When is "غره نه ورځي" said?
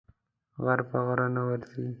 1.05-1.87